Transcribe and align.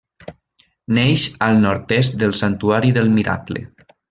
Neix 0.97 1.25
al 1.49 1.61
nord-est 1.67 2.19
del 2.25 2.35
Santuari 2.41 2.95
del 2.97 3.13
Miracle. 3.21 3.67